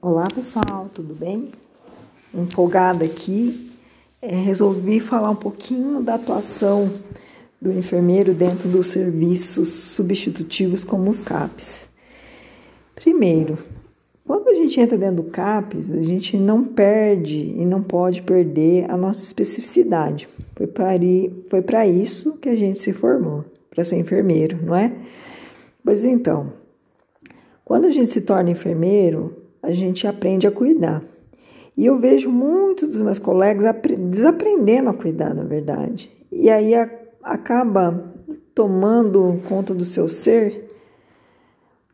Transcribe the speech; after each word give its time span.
Olá 0.00 0.28
pessoal, 0.32 0.88
tudo 0.94 1.12
bem? 1.12 1.50
Empolgada 2.32 3.04
aqui, 3.04 3.68
é, 4.22 4.32
resolvi 4.32 5.00
falar 5.00 5.28
um 5.28 5.36
pouquinho 5.36 6.00
da 6.00 6.14
atuação 6.14 6.88
do 7.60 7.72
enfermeiro 7.72 8.32
dentro 8.32 8.68
dos 8.68 8.86
serviços 8.86 9.68
substitutivos 9.70 10.84
como 10.84 11.10
os 11.10 11.20
CAPs. 11.20 11.88
Primeiro, 12.94 13.58
quando 14.24 14.46
a 14.50 14.54
gente 14.54 14.78
entra 14.78 14.96
dentro 14.96 15.16
do 15.16 15.30
CAPs, 15.30 15.90
a 15.90 16.00
gente 16.00 16.36
não 16.36 16.62
perde 16.62 17.56
e 17.58 17.66
não 17.66 17.82
pode 17.82 18.22
perder 18.22 18.88
a 18.88 18.96
nossa 18.96 19.24
especificidade. 19.24 20.28
Foi 21.50 21.60
para 21.60 21.88
isso 21.88 22.38
que 22.38 22.48
a 22.48 22.54
gente 22.54 22.78
se 22.78 22.92
formou, 22.92 23.44
para 23.68 23.82
ser 23.82 23.96
enfermeiro, 23.96 24.60
não 24.62 24.76
é? 24.76 24.92
Pois 25.82 26.04
então, 26.04 26.52
quando 27.64 27.86
a 27.86 27.90
gente 27.90 28.10
se 28.10 28.20
torna 28.20 28.52
enfermeiro, 28.52 29.47
a 29.68 29.72
gente 29.72 30.06
aprende 30.06 30.46
a 30.46 30.50
cuidar. 30.50 31.04
E 31.76 31.84
eu 31.84 31.98
vejo 31.98 32.30
muitos 32.30 32.88
dos 32.88 33.02
meus 33.02 33.18
colegas 33.18 33.64
desaprendendo 33.98 34.88
a 34.88 34.94
cuidar, 34.94 35.34
na 35.34 35.44
verdade. 35.44 36.10
E 36.32 36.48
aí 36.48 36.74
a, 36.74 36.90
acaba 37.22 38.14
tomando 38.54 39.38
conta 39.46 39.74
do 39.74 39.84
seu 39.84 40.08
ser 40.08 40.70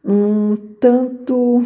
um 0.05 0.57
tanto 0.79 1.65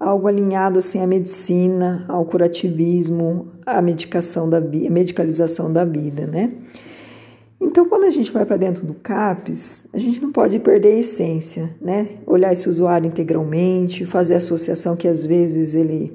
algo 0.00 0.26
alinhado 0.26 0.80
assim 0.80 1.00
à 1.00 1.06
medicina, 1.06 2.04
ao 2.08 2.24
curativismo, 2.24 3.46
à 3.64 3.80
medicação 3.80 4.50
da 4.50 4.60
medicalização 4.60 5.72
da 5.72 5.84
vida, 5.84 6.26
né? 6.26 6.52
Então, 7.64 7.88
quando 7.88 8.04
a 8.04 8.10
gente 8.10 8.30
vai 8.30 8.44
para 8.44 8.58
dentro 8.58 8.84
do 8.84 8.92
CAPES, 8.92 9.86
a 9.92 9.98
gente 9.98 10.20
não 10.20 10.30
pode 10.30 10.58
perder 10.58 10.88
a 10.88 10.98
essência, 10.98 11.74
né? 11.80 12.06
Olhar 12.26 12.52
esse 12.52 12.68
usuário 12.68 13.06
integralmente, 13.06 14.04
fazer 14.04 14.34
associação 14.34 14.94
que 14.94 15.08
às 15.08 15.24
vezes 15.24 15.74
ele, 15.74 16.12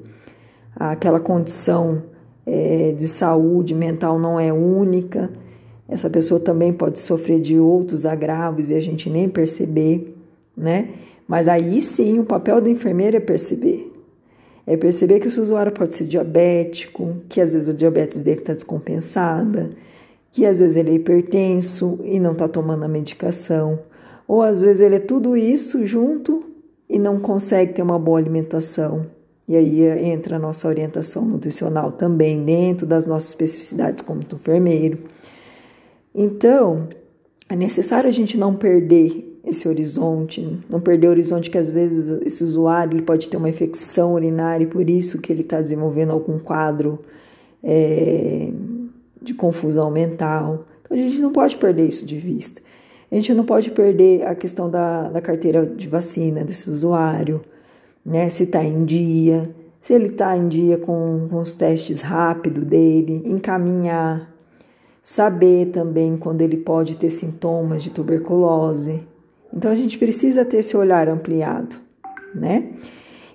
aquela 0.76 1.20
condição 1.20 2.04
é, 2.46 2.94
de 2.96 3.08
saúde 3.08 3.74
mental 3.74 4.20
não 4.20 4.40
é 4.40 4.54
única, 4.54 5.34
essa 5.88 6.08
pessoa 6.08 6.40
também 6.40 6.72
pode 6.72 7.00
sofrer 7.00 7.40
de 7.40 7.58
outros 7.58 8.06
agravos 8.06 8.70
e 8.70 8.76
a 8.76 8.80
gente 8.80 9.10
nem 9.10 9.28
perceber, 9.28 10.16
né? 10.56 10.90
Mas 11.28 11.48
aí 11.48 11.82
sim, 11.82 12.20
o 12.20 12.24
papel 12.24 12.62
do 12.62 12.70
enfermeiro 12.70 13.18
é 13.18 13.20
perceber. 13.20 13.92
É 14.68 14.78
perceber 14.78 15.20
que 15.20 15.28
esse 15.28 15.40
usuário 15.40 15.72
pode 15.72 15.96
ser 15.96 16.06
diabético, 16.06 17.16
que 17.28 17.42
às 17.42 17.54
vezes 17.54 17.70
a 17.70 17.74
diabetes 17.74 18.22
dele 18.22 18.42
está 18.42 18.54
descompensada, 18.54 19.72
que 20.32 20.46
às 20.46 20.60
vezes 20.60 20.76
ele 20.76 20.92
é 20.92 20.94
hipertenso 20.94 22.00
e 22.04 22.20
não 22.20 22.34
está 22.34 22.48
tomando 22.48 22.84
a 22.84 22.88
medicação, 22.88 23.80
ou 24.28 24.42
às 24.42 24.62
vezes 24.62 24.82
ele 24.82 24.96
é 24.96 25.00
tudo 25.00 25.36
isso 25.36 25.86
junto 25.86 26.44
e 26.88 27.00
não 27.00 27.20
consegue 27.20 27.74
ter 27.74 27.82
uma 27.82 27.98
boa 27.98 28.20
alimentação. 28.20 29.08
E 29.48 29.56
aí 29.56 29.82
entra 30.06 30.36
a 30.36 30.40
nossa 30.40 30.68
orientação 30.68 31.26
nutricional 31.26 31.92
também 31.92 32.44
dentro 32.44 32.86
das 32.86 33.08
nossas 33.08 33.30
especificidades 33.30 34.04
como 34.04 34.22
enfermeiro. 34.22 35.00
Então, 36.14 36.88
é 37.50 37.56
necessário 37.56 38.08
a 38.08 38.14
gente 38.14 38.38
não 38.38 38.54
perder 38.54 39.40
esse 39.44 39.68
horizonte, 39.68 40.60
não 40.70 40.80
perder 40.80 41.08
o 41.08 41.12
horizonte 41.12 41.50
que 41.50 41.58
às 41.58 41.72
vezes 41.72 42.10
esse 42.24 42.44
usuário 42.44 42.94
ele 42.94 43.02
pode 43.02 43.28
ter 43.28 43.38
uma 43.38 43.50
infecção 43.50 44.14
urinária 44.14 44.66
e 44.66 44.68
por 44.68 44.88
isso 44.88 45.20
que 45.20 45.34
ele 45.34 45.42
está 45.42 45.60
desenvolvendo 45.60 46.12
algum 46.12 46.38
quadro 46.38 47.00
é, 47.64 48.52
de 49.22 49.34
confusão 49.34 49.92
mental. 49.92 50.66
Então 50.82 50.98
a 50.98 51.00
gente 51.00 51.20
não 51.20 51.32
pode 51.32 51.58
perder 51.58 51.88
isso 51.88 52.06
de 52.06 52.18
vista. 52.18 52.62
A 53.12 53.16
gente 53.16 53.34
não 53.34 53.44
pode 53.44 53.72
perder 53.72 54.26
a 54.26 54.36
questão 54.36 54.70
da, 54.70 55.10
da 55.10 55.22
carteira 55.22 55.66
de 55.66 55.88
vacina 55.88 56.44
desse 56.44 56.70
usuário, 56.70 57.42
né? 58.06 58.30
Se 58.30 58.44
está 58.44 58.64
em 58.64 58.86
dia, 58.86 59.54
se 59.80 59.94
ele 59.94 60.10
está 60.10 60.38
em 60.38 60.48
dia 60.48 60.78
com, 60.78 61.28
com 61.30 61.38
os 61.38 61.56
testes 61.56 62.02
rápidos 62.02 62.64
dele, 62.66 63.24
encaminhar, 63.26 64.32
saber 65.02 65.68
também 65.68 66.18
quando 66.18 66.42
ele 66.42 66.58
pode 66.58 66.98
ter 66.98 67.10
sintomas 67.10 67.82
de 67.82 67.90
tuberculose. 67.90 69.08
Então 69.52 69.72
a 69.72 69.76
gente 69.76 69.98
precisa 69.98 70.46
ter 70.46 70.58
esse 70.58 70.78
olhar 70.78 71.08
ampliado, 71.08 71.78
né? 72.36 72.70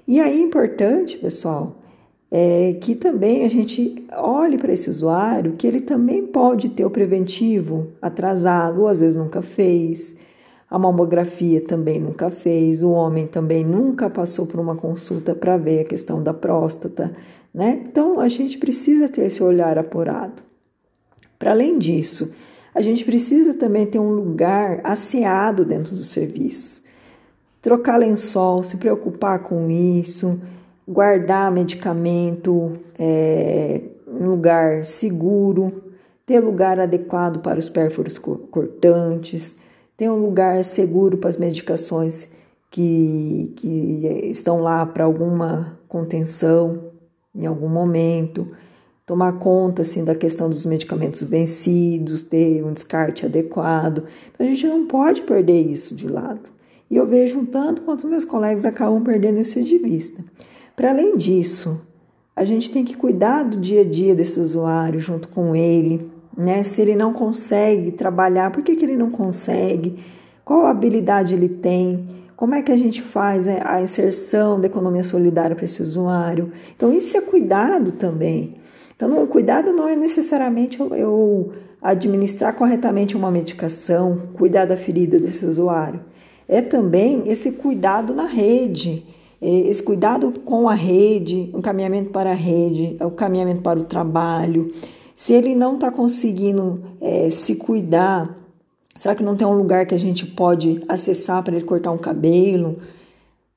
E 0.07 0.21
aí 0.21 0.39
é 0.39 0.43
importante, 0.43 1.17
pessoal, 1.17 1.77
é, 2.31 2.77
que 2.81 2.95
também 2.95 3.45
a 3.45 3.49
gente 3.49 4.05
olhe 4.13 4.59
para 4.59 4.73
esse 4.73 4.91
usuário 4.91 5.53
que 5.53 5.67
ele 5.67 5.81
também 5.81 6.27
pode 6.27 6.69
ter 6.71 6.85
o 6.85 6.91
preventivo 6.91 7.89
atrasado, 8.01 8.83
ou 8.83 8.89
às 8.89 9.01
vezes 9.01 9.17
nunca 9.17 9.43
fez, 9.43 10.17
a 10.69 10.79
mamografia 10.79 11.61
também 11.61 12.01
nunca 12.01 12.31
fez, 12.31 12.83
o 12.83 12.91
homem 12.91 13.27
também 13.27 13.65
nunca 13.65 14.11
passou 14.11 14.47
por 14.47 14.59
uma 14.59 14.75
consulta 14.75 15.35
para 15.35 15.57
ver 15.57 15.81
a 15.81 15.85
questão 15.85 16.23
da 16.23 16.35
próstata, 16.35 17.15
né? 17.53 17.83
Então 17.87 18.19
a 18.19 18.29
gente 18.29 18.59
precisa 18.59 19.09
ter 19.09 19.27
esse 19.27 19.43
olhar 19.43 19.79
apurado. 19.79 20.43
Para 21.39 21.53
além 21.53 21.79
disso, 21.79 22.33
a 22.75 22.81
gente 22.81 23.05
precisa 23.05 23.55
também 23.55 23.87
ter 23.87 24.01
um 24.01 24.11
lugar 24.11 24.81
asseado 24.83 25.65
dentro 25.65 25.95
dos 25.95 26.09
serviços. 26.09 26.83
Trocar 27.63 27.97
lençol, 27.97 28.65
se 28.65 28.77
preocupar 28.77 29.39
com 29.41 29.71
isso, 29.71 30.41
guardar 30.87 31.51
medicamento 31.51 32.73
é, 32.99 33.81
em 34.07 34.25
lugar 34.25 34.85
seguro, 34.85 35.83
ter 36.27 36.41
lugar 36.41 36.79
adequado 36.79 37.41
para 37.41 37.59
os 37.59 37.69
pérfuros 37.69 38.19
cortantes, 38.19 39.57
ter 39.97 40.11
um 40.11 40.17
lugar 40.17 40.63
seguro 40.65 41.19
para 41.19 41.31
as 41.31 41.37
medicações 41.37 42.29
que, 42.71 43.53
que 43.57 44.29
estão 44.31 44.61
lá 44.61 44.85
para 44.85 45.05
alguma 45.05 45.79
contenção 45.89 46.93
em 47.35 47.47
algum 47.47 47.69
momento, 47.69 48.49
tomar 49.07 49.39
conta 49.39 49.83
assim 49.83 50.05
da 50.05 50.15
questão 50.15 50.49
dos 50.49 50.65
medicamentos 50.65 51.23
vencidos, 51.23 52.23
ter 52.23 52.65
um 52.65 52.73
descarte 52.73 53.27
adequado. 53.27 54.05
Então 54.33 54.47
a 54.47 54.51
gente 54.51 54.67
não 54.67 54.87
pode 54.87 55.23
perder 55.23 55.61
isso 55.61 55.95
de 55.95 56.09
lado. 56.09 56.51
E 56.91 56.97
eu 56.97 57.07
vejo 57.07 57.39
um 57.39 57.47
tanto 57.47 57.83
quanto 57.83 58.07
meus 58.07 58.25
colegas 58.25 58.65
acabam 58.65 59.03
perdendo 59.03 59.41
isso 59.41 59.63
de 59.63 59.79
vista. 59.79 60.25
Para 60.77 60.91
além 60.91 61.17
disso, 61.17 61.87
a 62.35 62.45
gente 62.45 62.71
tem 62.71 62.85
que 62.85 62.97
cuidar 62.97 63.45
do 63.45 63.59
dia 63.59 63.83
a 63.83 63.85
dia 63.85 64.15
desse 64.15 64.41
usuário 64.41 64.99
junto 64.99 65.29
com 65.29 65.55
ele, 65.55 66.11
né? 66.37 66.63
Se 66.63 66.83
ele 66.83 66.97
não 66.97 67.13
consegue 67.13 67.93
trabalhar, 67.93 68.51
por 68.51 68.63
que, 68.63 68.75
que 68.75 68.85
ele 68.85 68.97
não 68.97 69.11
consegue? 69.11 69.99
Qual 70.45 70.67
habilidade 70.67 71.35
ele 71.35 71.49
tem? 71.49 72.07
Como 72.37 72.55
é 72.55 72.63
que 72.63 72.73
a 72.73 72.77
gente 72.77 73.01
faz 73.01 73.47
a 73.47 73.81
inserção 73.81 74.61
da 74.61 74.67
economia 74.67 75.05
solidária 75.05 75.55
para 75.55 75.65
esse 75.65 75.81
usuário? 75.81 76.51
Então, 76.75 76.93
isso 76.93 77.17
é 77.17 77.21
cuidado 77.21 77.93
também. 77.93 78.57
Então, 78.97 79.23
o 79.23 79.27
cuidado 79.29 79.73
não 79.73 79.89
é 79.89 79.95
necessariamente 79.95 80.79
eu 80.81 81.53
administrar 81.81 82.55
corretamente 82.55 83.17
uma 83.17 83.31
medicação, 83.31 84.23
cuidar 84.35 84.65
da 84.65 84.77
ferida 84.77 85.21
desse 85.21 85.45
usuário. 85.45 86.01
É 86.49 86.61
também 86.61 87.23
esse 87.27 87.53
cuidado 87.53 88.13
na 88.13 88.27
rede, 88.27 89.07
esse 89.45 89.83
cuidado 89.83 90.33
com 90.41 90.69
a 90.69 90.75
rede, 90.75 91.51
o 91.53 91.61
caminhamento 91.61 92.11
para 92.11 92.31
a 92.31 92.35
rede, 92.35 92.97
o 93.01 93.11
caminhamento 93.11 93.61
para 93.61 93.79
o 93.79 93.85
trabalho. 93.85 94.73
Se 95.15 95.33
ele 95.33 95.55
não 95.55 95.75
está 95.75 95.91
conseguindo 95.91 96.83
é, 97.01 97.29
se 97.29 97.57
cuidar, 97.57 98.39
será 98.97 99.15
que 99.15 99.23
não 99.23 99.37
tem 99.37 99.47
um 99.47 99.53
lugar 99.53 99.87
que 99.87 99.95
a 99.95 99.99
gente 99.99 100.25
pode 100.25 100.83
acessar 100.89 101.43
para 101.43 101.55
ele 101.55 101.65
cortar 101.65 101.91
um 101.91 101.99
cabelo, 101.99 102.79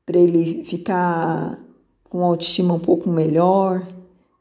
para 0.06 0.20
ele 0.20 0.64
ficar 0.66 1.58
com 2.10 2.24
autoestima 2.24 2.74
um 2.74 2.80
pouco 2.80 3.10
melhor, 3.10 3.86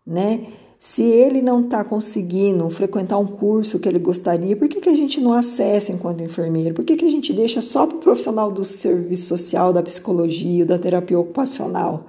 né? 0.07 0.47
Se 0.79 1.03
ele 1.03 1.41
não 1.41 1.63
está 1.63 1.83
conseguindo 1.83 2.69
frequentar 2.69 3.19
um 3.19 3.27
curso 3.27 3.79
que 3.79 3.89
ele 3.89 3.99
gostaria, 3.99 4.55
por 4.55 4.69
que, 4.69 4.81
que 4.81 4.91
a 4.91 4.95
gente 4.95 5.21
não 5.21 5.33
acessa 5.33 5.91
enquanto 5.91 6.23
enfermeiro? 6.23 6.75
Por 6.75 6.85
que, 6.85 6.97
que 6.97 7.07
a 7.07 7.11
gente 7.11 7.33
deixa 7.33 7.63
só 7.63 7.87
para 7.87 7.97
o 7.97 8.01
profissional 8.01 8.53
do 8.53 8.63
serviço 8.63 9.27
social, 9.27 9.73
da 9.73 9.83
psicologia, 9.83 10.67
da 10.67 10.79
terapia 10.79 11.19
ocupacional? 11.19 12.07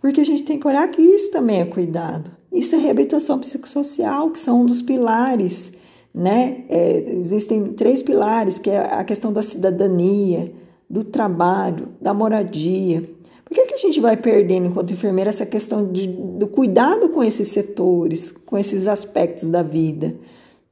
Porque 0.00 0.22
a 0.22 0.24
gente 0.24 0.42
tem 0.42 0.58
que 0.58 0.66
olhar 0.66 0.88
que 0.90 1.02
isso 1.02 1.30
também 1.30 1.60
é 1.60 1.64
cuidado. 1.66 2.30
Isso 2.50 2.74
é 2.74 2.78
reabilitação 2.78 3.38
psicossocial, 3.38 4.30
que 4.30 4.40
são 4.40 4.62
um 4.62 4.66
dos 4.66 4.80
pilares, 4.80 5.72
né? 6.14 6.64
É, 6.68 7.12
existem 7.12 7.72
três 7.74 8.02
pilares, 8.02 8.58
que 8.58 8.70
é 8.70 8.78
a 8.78 9.04
questão 9.04 9.32
da 9.32 9.42
cidadania, 9.42 10.52
do 10.88 11.04
trabalho, 11.04 11.88
da 12.00 12.12
moradia 12.12 13.08
por 13.52 13.56
que, 13.56 13.66
que 13.66 13.71
a 13.71 13.71
gente 13.86 14.00
vai 14.00 14.16
perdendo, 14.16 14.66
enquanto 14.66 14.92
enfermeira, 14.92 15.30
essa 15.30 15.46
questão 15.46 15.90
de, 15.90 16.06
do 16.06 16.46
cuidado 16.46 17.08
com 17.08 17.22
esses 17.22 17.48
setores, 17.48 18.30
com 18.30 18.58
esses 18.58 18.88
aspectos 18.88 19.48
da 19.48 19.62
vida? 19.62 20.14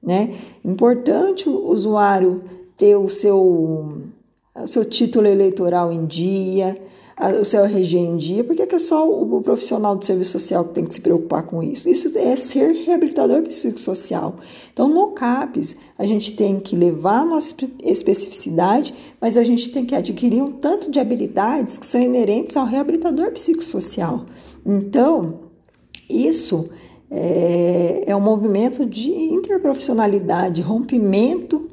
Né? 0.03 0.35
Importante 0.65 1.49
o 1.49 1.69
usuário 1.69 2.43
ter 2.77 2.97
o 2.97 3.09
seu, 3.09 4.03
o 4.63 4.67
seu 4.67 4.85
título 4.85 5.27
eleitoral 5.27 5.93
em 5.93 6.07
dia, 6.07 6.77
o 7.39 7.45
seu 7.45 7.65
RG 7.65 7.99
em 7.99 8.17
dia, 8.17 8.43
por 8.43 8.57
que, 8.57 8.67
que 8.67 8.75
é 8.75 8.79
só 8.79 9.07
o 9.07 9.43
profissional 9.43 9.95
do 9.95 10.05
serviço 10.05 10.33
social 10.33 10.65
que 10.65 10.73
tem 10.73 10.85
que 10.85 10.95
se 10.95 11.01
preocupar 11.03 11.43
com 11.43 11.63
isso? 11.63 11.89
Isso 11.89 12.17
é 12.17 12.35
ser 12.35 12.73
reabilitador 12.73 13.43
psicossocial. 13.43 14.37
Então, 14.73 14.89
no 14.89 15.09
CAPES, 15.09 15.77
a 15.99 16.07
gente 16.07 16.35
tem 16.35 16.59
que 16.59 16.75
levar 16.75 17.21
a 17.21 17.25
nossa 17.25 17.55
especificidade, 17.85 18.95
mas 19.21 19.37
a 19.37 19.45
gente 19.45 19.71
tem 19.71 19.85
que 19.85 19.95
adquirir 19.95 20.43
um 20.43 20.53
tanto 20.53 20.91
de 20.91 20.99
habilidades 20.99 21.77
que 21.77 21.85
são 21.85 22.01
inerentes 22.01 22.57
ao 22.57 22.65
reabilitador 22.65 23.31
psicossocial. 23.33 24.25
Então, 24.65 25.41
isso 26.09 26.71
é, 27.11 28.05
é 28.07 28.17
um 28.17 28.21
movimento 28.21 28.87
de 28.87 29.11
interprofissionalidade, 29.11 30.63
rompimento 30.63 31.69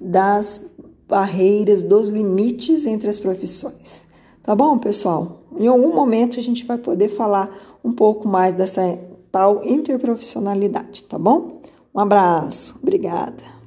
das 0.00 0.71
barreiras, 1.12 1.82
dos 1.82 2.08
limites 2.08 2.86
entre 2.86 3.10
as 3.10 3.18
profissões. 3.18 4.02
Tá 4.42 4.54
bom, 4.54 4.78
pessoal? 4.78 5.42
Em 5.58 5.66
algum 5.66 5.94
momento 5.94 6.40
a 6.40 6.42
gente 6.42 6.64
vai 6.64 6.78
poder 6.78 7.10
falar 7.10 7.54
um 7.84 7.92
pouco 7.92 8.26
mais 8.26 8.54
dessa 8.54 8.98
tal 9.30 9.62
interprofissionalidade, 9.62 11.04
tá 11.04 11.18
bom? 11.18 11.60
Um 11.94 12.00
abraço, 12.00 12.78
obrigada. 12.82 13.61